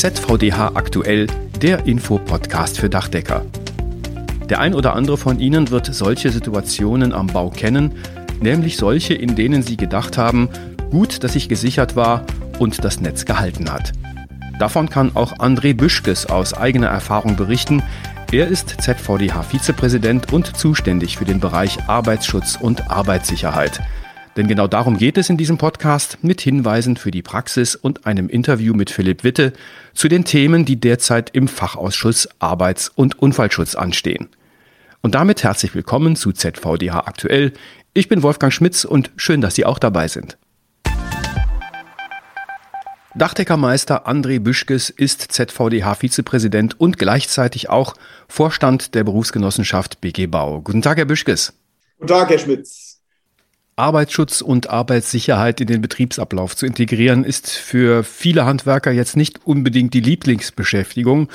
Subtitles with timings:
[0.00, 1.26] ZVDH aktuell,
[1.60, 3.44] der Infopodcast für Dachdecker.
[4.48, 7.92] Der ein oder andere von Ihnen wird solche Situationen am Bau kennen,
[8.40, 10.48] nämlich solche, in denen Sie gedacht haben,
[10.90, 12.24] gut, dass ich gesichert war
[12.58, 13.92] und das Netz gehalten hat.
[14.58, 17.82] Davon kann auch André Büschkes aus eigener Erfahrung berichten.
[18.32, 23.82] Er ist ZVDH-Vizepräsident und zuständig für den Bereich Arbeitsschutz und Arbeitssicherheit.
[24.36, 28.28] Denn genau darum geht es in diesem Podcast mit Hinweisen für die Praxis und einem
[28.28, 29.52] Interview mit Philipp Witte
[29.92, 34.28] zu den Themen, die derzeit im Fachausschuss Arbeits- und Unfallschutz anstehen.
[35.02, 37.52] Und damit herzlich willkommen zu ZVDH aktuell.
[37.92, 40.38] Ich bin Wolfgang Schmitz und schön, dass Sie auch dabei sind.
[43.16, 47.94] Dachdeckermeister André Büschkes ist ZVDH-Vizepräsident und gleichzeitig auch
[48.28, 50.60] Vorstand der Berufsgenossenschaft BG Bau.
[50.60, 51.52] Guten Tag, Herr Büschkes.
[51.98, 52.89] Guten Tag, Herr Schmitz.
[53.80, 59.94] Arbeitsschutz und Arbeitssicherheit in den Betriebsablauf zu integrieren, ist für viele Handwerker jetzt nicht unbedingt
[59.94, 61.30] die Lieblingsbeschäftigung.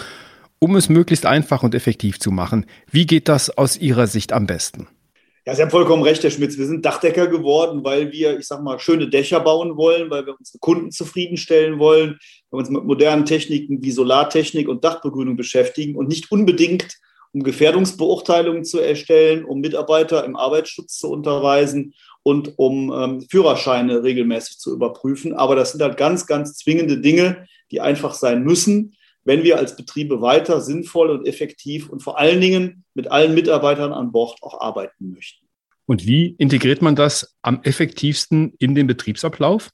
[0.60, 4.48] Um es möglichst einfach und effektiv zu machen, wie geht das aus Ihrer Sicht am
[4.48, 4.88] besten?
[5.46, 6.58] Ja, Sie haben vollkommen recht, Herr Schmitz.
[6.58, 10.36] Wir sind Dachdecker geworden, weil wir, ich sag mal, schöne Dächer bauen wollen, weil wir
[10.38, 12.18] unsere Kunden zufriedenstellen wollen,
[12.50, 16.96] weil wir uns mit modernen Techniken wie Solartechnik und Dachbegrünung beschäftigen und nicht unbedingt
[17.36, 21.94] um Gefährdungsbeurteilungen zu erstellen, um Mitarbeiter im Arbeitsschutz zu unterweisen
[22.26, 25.34] und um ähm, Führerscheine regelmäßig zu überprüfen.
[25.34, 28.96] Aber das sind halt ganz, ganz zwingende Dinge, die einfach sein müssen,
[29.26, 33.94] wenn wir als Betriebe weiter sinnvoll und effektiv und vor allen Dingen mit allen Mitarbeitern
[33.94, 35.46] an Bord auch arbeiten möchten.
[35.86, 39.70] Und wie integriert man das am effektivsten in den Betriebsablauf?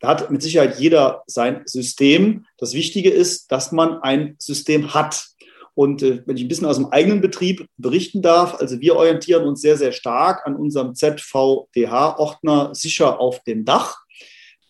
[0.00, 2.46] Da hat mit Sicherheit jeder sein System.
[2.58, 5.24] Das Wichtige ist, dass man ein System hat.
[5.74, 9.44] Und äh, wenn ich ein bisschen aus dem eigenen Betrieb berichten darf, also wir orientieren
[9.44, 13.98] uns sehr, sehr stark an unserem ZVDH-Ordner sicher auf dem Dach.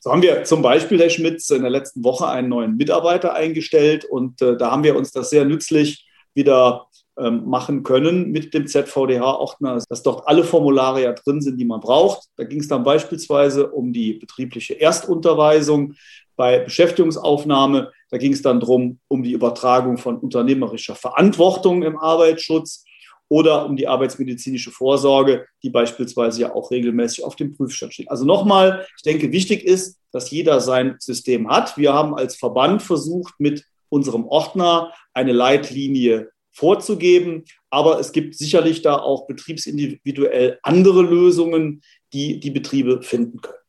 [0.00, 4.04] So haben wir zum Beispiel, Herr Schmitz, in der letzten Woche einen neuen Mitarbeiter eingestellt
[4.04, 6.86] und äh, da haben wir uns das sehr nützlich wieder
[7.18, 11.80] ähm, machen können mit dem ZVDH-Ordner, dass dort alle Formulare ja drin sind, die man
[11.80, 12.28] braucht.
[12.36, 15.94] Da ging es dann beispielsweise um die betriebliche Erstunterweisung
[16.36, 17.92] bei Beschäftigungsaufnahme.
[18.10, 22.84] Da ging es dann darum, um die Übertragung von unternehmerischer Verantwortung im Arbeitsschutz
[23.28, 28.10] oder um die arbeitsmedizinische Vorsorge, die beispielsweise ja auch regelmäßig auf dem Prüfstand steht.
[28.10, 31.78] Also nochmal, ich denke, wichtig ist, dass jeder sein System hat.
[31.78, 38.82] Wir haben als Verband versucht, mit unserem Ordner eine Leitlinie vorzugeben, aber es gibt sicherlich
[38.82, 41.82] da auch betriebsindividuell andere Lösungen,
[42.12, 43.61] die die Betriebe finden können.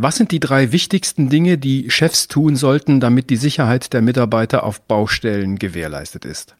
[0.00, 4.62] Was sind die drei wichtigsten Dinge, die Chefs tun sollten, damit die Sicherheit der Mitarbeiter
[4.62, 6.54] auf Baustellen gewährleistet ist?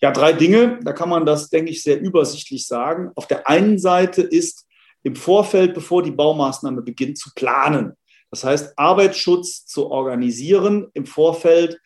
[0.00, 0.80] Ja, drei Dinge.
[0.82, 3.10] Da kann man das, denke ich, sehr übersichtlich sagen.
[3.14, 4.66] Auf der einen Seite ist
[5.02, 7.92] im Vorfeld, bevor die Baumaßnahme beginnt, zu planen.
[8.30, 11.78] Das heißt, Arbeitsschutz zu organisieren, im Vorfeld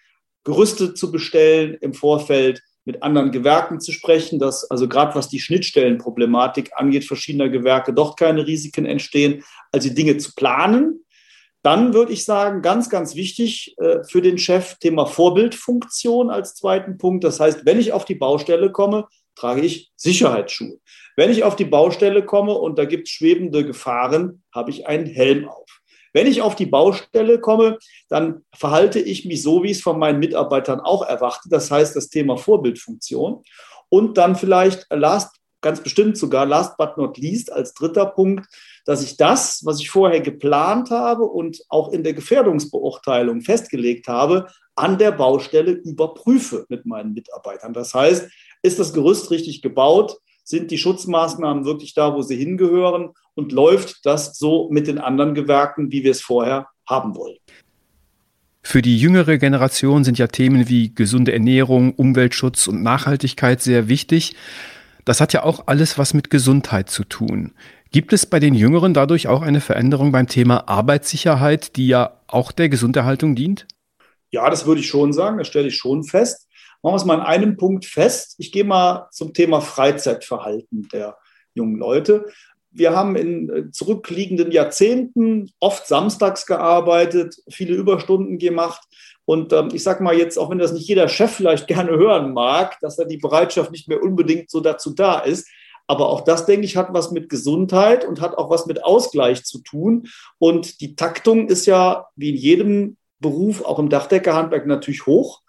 [0.44, 5.40] Gerüste zu bestellen, im Vorfeld mit anderen Gewerken zu sprechen, dass also gerade was die
[5.40, 11.04] Schnittstellenproblematik angeht, verschiedener Gewerke dort keine Risiken entstehen, also die Dinge zu planen.
[11.62, 16.98] Dann würde ich sagen, ganz, ganz wichtig äh, für den Chef Thema Vorbildfunktion als zweiten
[16.98, 17.22] Punkt.
[17.22, 19.06] Das heißt, wenn ich auf die Baustelle komme,
[19.36, 20.78] trage ich Sicherheitsschuhe.
[21.16, 25.06] Wenn ich auf die Baustelle komme und da gibt es schwebende Gefahren, habe ich einen
[25.06, 25.81] Helm auf.
[26.12, 27.78] Wenn ich auf die Baustelle komme,
[28.08, 31.48] dann verhalte ich mich so, wie es von meinen Mitarbeitern auch erwarte.
[31.48, 33.42] Das heißt, das Thema Vorbildfunktion.
[33.88, 38.46] Und dann vielleicht last, ganz bestimmt sogar last but not least als dritter Punkt,
[38.84, 44.48] dass ich das, was ich vorher geplant habe und auch in der Gefährdungsbeurteilung festgelegt habe,
[44.74, 47.72] an der Baustelle überprüfe mit meinen Mitarbeitern.
[47.72, 48.28] Das heißt,
[48.62, 50.16] ist das Gerüst richtig gebaut?
[50.44, 53.10] Sind die Schutzmaßnahmen wirklich da, wo sie hingehören?
[53.34, 57.36] Und läuft das so mit den anderen Gewerken, wie wir es vorher haben wollen?
[58.62, 64.36] Für die jüngere Generation sind ja Themen wie gesunde Ernährung, Umweltschutz und Nachhaltigkeit sehr wichtig.
[65.04, 67.52] Das hat ja auch alles was mit Gesundheit zu tun.
[67.90, 72.52] Gibt es bei den Jüngeren dadurch auch eine Veränderung beim Thema Arbeitssicherheit, die ja auch
[72.52, 73.66] der Gesunderhaltung dient?
[74.30, 75.38] Ja, das würde ich schon sagen.
[75.38, 76.48] Das stelle ich schon fest.
[76.82, 78.34] Machen wir es mal in einem Punkt fest.
[78.38, 81.16] Ich gehe mal zum Thema Freizeitverhalten der
[81.54, 82.26] jungen Leute.
[82.72, 88.82] Wir haben in äh, zurückliegenden Jahrzehnten oft samstags gearbeitet, viele Überstunden gemacht.
[89.24, 92.32] Und ähm, ich sage mal jetzt, auch wenn das nicht jeder Chef vielleicht gerne hören
[92.32, 95.48] mag, dass da die Bereitschaft nicht mehr unbedingt so dazu da ist.
[95.86, 99.44] Aber auch das, denke ich, hat was mit Gesundheit und hat auch was mit Ausgleich
[99.44, 100.08] zu tun.
[100.38, 105.41] Und die Taktung ist ja wie in jedem Beruf, auch im Dachdeckerhandwerk, natürlich hoch.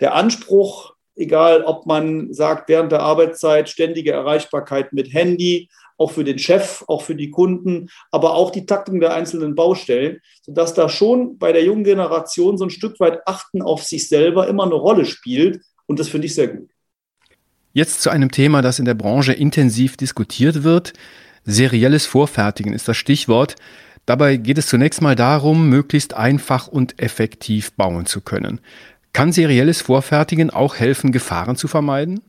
[0.00, 6.24] Der Anspruch egal ob man sagt, während der Arbeitszeit ständige Erreichbarkeit mit Handy, auch für
[6.24, 10.88] den Chef, auch für die Kunden, aber auch die Taktung der einzelnen Baustellen, sodass da
[10.88, 14.74] schon bei der jungen Generation so ein Stück weit Achten auf sich selber immer eine
[14.74, 15.60] Rolle spielt.
[15.86, 16.70] Und das finde ich sehr gut.
[17.74, 20.94] Jetzt zu einem Thema, das in der Branche intensiv diskutiert wird.
[21.44, 23.56] Serielles Vorfertigen ist das Stichwort.
[24.06, 28.60] Dabei geht es zunächst mal darum, möglichst einfach und effektiv bauen zu können.
[29.12, 32.20] Kann serielles Vorfertigen auch helfen, Gefahren zu vermeiden?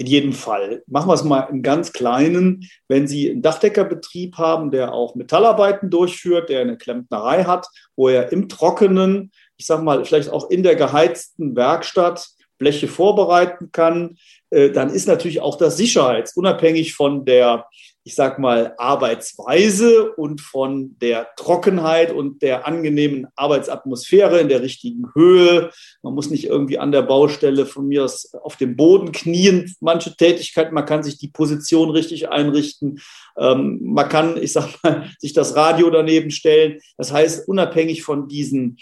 [0.00, 0.84] In jedem Fall.
[0.86, 2.68] Machen wir es mal im ganz Kleinen.
[2.86, 7.66] Wenn Sie einen Dachdeckerbetrieb haben, der auch Metallarbeiten durchführt, der eine Klempnerei hat,
[7.96, 12.28] wo er im Trockenen, ich sage mal, vielleicht auch in der geheizten Werkstatt
[12.58, 14.18] Bleche vorbereiten kann,
[14.50, 17.66] äh, dann ist natürlich auch das sicherheitsunabhängig von der
[18.08, 25.10] ich sag mal, Arbeitsweise und von der Trockenheit und der angenehmen Arbeitsatmosphäre in der richtigen
[25.14, 25.70] Höhe.
[26.00, 29.74] Man muss nicht irgendwie an der Baustelle von mir aus auf dem Boden knien.
[29.80, 32.98] Manche Tätigkeiten, man kann sich die Position richtig einrichten.
[33.36, 36.80] Ähm, man kann, ich sag mal, sich das Radio daneben stellen.
[36.96, 38.78] Das heißt, unabhängig von diesen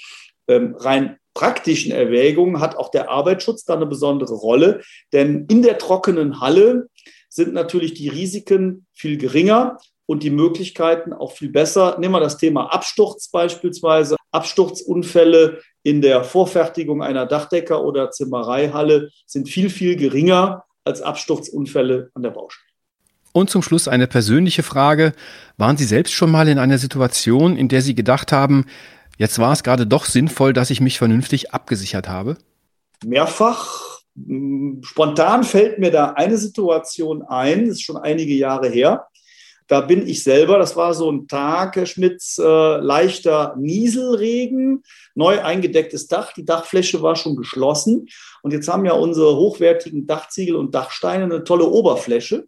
[0.46, 4.82] ähm, rein praktischen Erwägungen hat auch der Arbeitsschutz da eine besondere Rolle.
[5.12, 6.86] Denn in der trockenen Halle
[7.36, 11.98] sind natürlich die Risiken viel geringer und die Möglichkeiten auch viel besser.
[11.98, 14.16] Nehmen wir das Thema Absturz beispielsweise.
[14.32, 22.22] Absturzunfälle in der Vorfertigung einer Dachdecker- oder Zimmereihalle sind viel, viel geringer als Absturzunfälle an
[22.22, 22.64] der Baustelle.
[23.32, 25.12] Und zum Schluss eine persönliche Frage.
[25.58, 28.64] Waren Sie selbst schon mal in einer Situation, in der Sie gedacht haben,
[29.18, 32.38] jetzt war es gerade doch sinnvoll, dass ich mich vernünftig abgesichert habe?
[33.04, 33.95] Mehrfach
[34.82, 39.06] Spontan fällt mir da eine Situation ein, ist schon einige Jahre her.
[39.68, 44.84] Da bin ich selber, das war so ein Tag, Herr Schmitz, äh, leichter Nieselregen,
[45.14, 48.06] neu eingedecktes Dach, die Dachfläche war schon geschlossen.
[48.42, 52.46] Und jetzt haben ja unsere hochwertigen Dachziegel und Dachsteine eine tolle Oberfläche.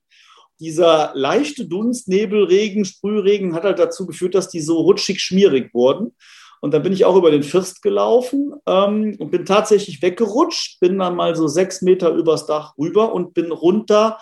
[0.61, 5.75] Dieser leichte Dunst, Nebel, Regen, Sprühregen hat halt dazu geführt, dass die so rutschig schmierig
[5.75, 6.15] wurden.
[6.61, 10.99] Und dann bin ich auch über den First gelaufen ähm, und bin tatsächlich weggerutscht, bin
[10.99, 14.19] dann mal so sechs Meter übers Dach rüber und bin runter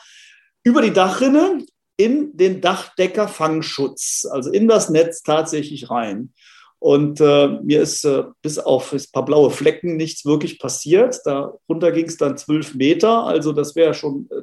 [0.65, 1.65] über die Dachrinne
[1.97, 6.33] in den Dachdecker-Fangschutz, also in das Netz tatsächlich rein.
[6.79, 11.19] Und äh, mir ist äh, bis auf ein paar blaue Flecken nichts wirklich passiert.
[11.25, 14.43] Darunter ging es dann zwölf Meter, also das wäre schon äh,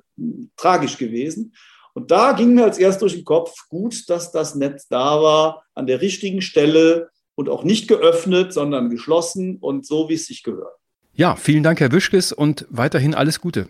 [0.57, 1.54] tragisch gewesen.
[1.94, 5.63] Und da ging mir als erst durch den Kopf, gut, dass das Netz da war,
[5.75, 10.44] an der richtigen Stelle, und auch nicht geöffnet, sondern geschlossen und so, wie es sich
[10.44, 10.75] gehört.
[11.13, 13.68] Ja, vielen Dank, Herr Wischkes, und weiterhin alles Gute.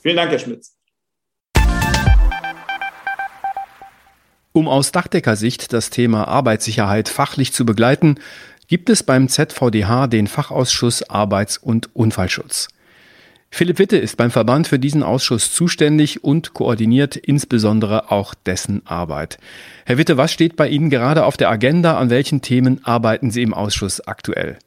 [0.00, 0.76] Vielen Dank, Herr Schmitz.
[4.52, 8.20] Um aus Dachdeckersicht das Thema Arbeitssicherheit fachlich zu begleiten,
[8.68, 12.68] gibt es beim ZVDH den Fachausschuss Arbeits- und Unfallschutz.
[13.56, 19.38] Philipp Witte ist beim Verband für diesen Ausschuss zuständig und koordiniert insbesondere auch dessen Arbeit.
[19.86, 21.96] Herr Witte, was steht bei Ihnen gerade auf der Agenda?
[21.96, 24.58] An welchen Themen arbeiten Sie im Ausschuss aktuell?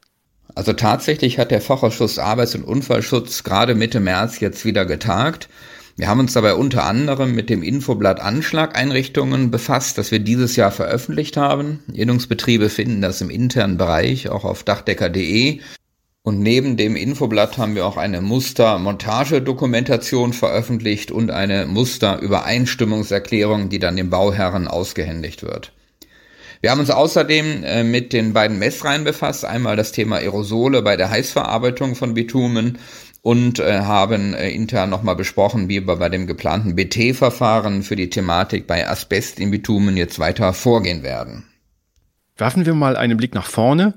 [0.54, 5.50] Also tatsächlich hat der Fachausschuss Arbeits- und Unfallschutz gerade Mitte März jetzt wieder getagt.
[5.96, 10.70] Wir haben uns dabei unter anderem mit dem Infoblatt Anschlageinrichtungen befasst, das wir dieses Jahr
[10.70, 11.80] veröffentlicht haben.
[11.92, 15.60] Innungsbetriebe finden das im internen Bereich auch auf dachdecker.de
[16.28, 23.96] und neben dem Infoblatt haben wir auch eine Mustermontagedokumentation veröffentlicht und eine Musterübereinstimmungserklärung, die dann
[23.96, 25.72] dem Bauherren ausgehändigt wird.
[26.60, 29.46] Wir haben uns außerdem äh, mit den beiden Messreihen befasst.
[29.46, 32.76] Einmal das Thema Aerosole bei der Heißverarbeitung von Bitumen
[33.22, 38.10] und äh, haben äh, intern nochmal besprochen, wie wir bei dem geplanten BT-Verfahren für die
[38.10, 41.46] Thematik bei Asbest in Bitumen jetzt weiter vorgehen werden.
[42.36, 43.94] Werfen wir mal einen Blick nach vorne.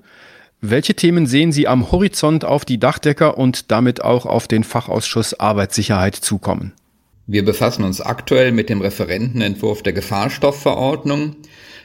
[0.63, 5.33] Welche Themen sehen Sie am Horizont auf die Dachdecker und damit auch auf den Fachausschuss
[5.33, 6.73] Arbeitssicherheit zukommen?
[7.25, 11.35] Wir befassen uns aktuell mit dem Referentenentwurf der Gefahrstoffverordnung.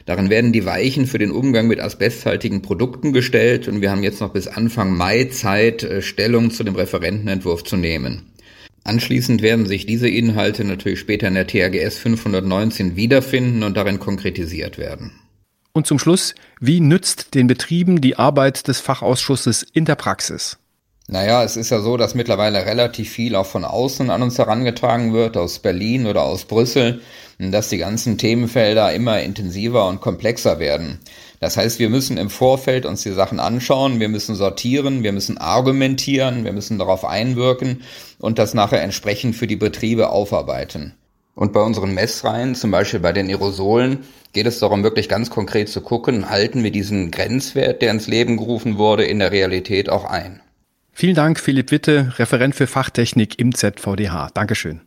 [0.05, 4.21] Darin werden die Weichen für den Umgang mit asbesthaltigen Produkten gestellt und wir haben jetzt
[4.21, 8.27] noch bis Anfang Mai Zeit, äh, Stellung zu dem Referentenentwurf zu nehmen.
[8.83, 14.77] Anschließend werden sich diese Inhalte natürlich später in der THGS 519 wiederfinden und darin konkretisiert
[14.77, 15.13] werden.
[15.77, 20.57] Und zum Schluss, wie nützt den Betrieben die Arbeit des Fachausschusses in der Praxis?
[21.07, 25.13] Naja, es ist ja so, dass mittlerweile relativ viel auch von außen an uns herangetragen
[25.13, 27.01] wird, aus Berlin oder aus Brüssel,
[27.37, 30.97] dass die ganzen Themenfelder immer intensiver und komplexer werden.
[31.39, 35.37] Das heißt, wir müssen im Vorfeld uns die Sachen anschauen, wir müssen sortieren, wir müssen
[35.37, 37.83] argumentieren, wir müssen darauf einwirken
[38.17, 40.95] und das nachher entsprechend für die Betriebe aufarbeiten.
[41.37, 43.99] Und bei unseren Messreihen, zum Beispiel bei den Aerosolen,
[44.33, 48.37] geht es darum, wirklich ganz konkret zu gucken, halten wir diesen Grenzwert, der ins Leben
[48.37, 50.41] gerufen wurde, in der Realität auch ein.
[50.93, 54.31] Vielen Dank, Philipp Witte, Referent für Fachtechnik im ZVDH.
[54.33, 54.81] Dankeschön.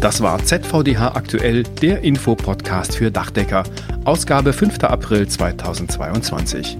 [0.00, 3.62] Das war ZVDH aktuell, der Infopodcast für Dachdecker,
[4.04, 4.82] Ausgabe 5.
[4.82, 6.76] April 2022.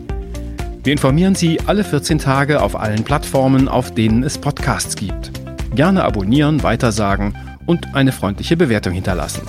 [0.83, 5.39] Wir informieren Sie alle 14 Tage auf allen Plattformen, auf denen es Podcasts gibt.
[5.75, 7.35] Gerne abonnieren, weitersagen
[7.67, 9.43] und eine freundliche Bewertung hinterlassen.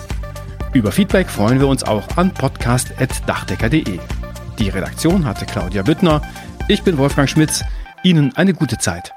[0.73, 3.99] Über Feedback freuen wir uns auch an podcast.dachdecker.de.
[4.59, 6.21] Die Redaktion hatte Claudia Büttner.
[6.67, 7.63] Ich bin Wolfgang Schmitz.
[8.03, 9.11] Ihnen eine gute Zeit.